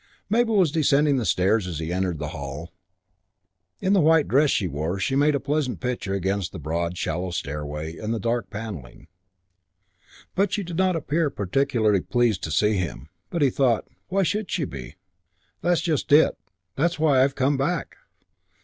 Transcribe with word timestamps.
Mabel 0.31 0.57
was 0.57 0.71
descending 0.71 1.17
the 1.17 1.25
stairs 1.27 1.67
as 1.67 1.77
he 1.77 1.93
entered 1.93 2.17
the 2.17 2.29
hall. 2.29 2.73
In 3.81 3.93
the 3.93 4.01
white 4.01 4.27
dress 4.27 4.49
she 4.49 4.67
wore 4.67 4.97
she 4.97 5.15
made 5.15 5.35
a 5.35 5.39
pleasant 5.39 5.79
picture 5.79 6.15
against 6.15 6.51
the 6.51 6.57
broad, 6.57 6.97
shallow 6.97 7.29
stairway 7.29 7.95
and 7.97 8.11
the 8.11 8.19
dark 8.19 8.49
panelling. 8.49 9.09
But 10.33 10.51
she 10.53 10.63
did 10.63 10.77
not 10.77 10.95
appear 10.95 11.29
particularly 11.29 12.01
pleased 12.01 12.41
to 12.45 12.51
see 12.51 12.77
him. 12.77 13.09
But 13.29 13.43
he 13.43 13.51
thought, 13.51 13.87
"Why 14.07 14.23
should 14.23 14.49
she 14.49 14.65
be? 14.65 14.95
That's 15.61 15.81
just 15.81 16.11
it. 16.11 16.35
That's 16.75 16.97
why 16.97 17.23
I've 17.23 17.35
come 17.35 17.55
back." 17.55 17.97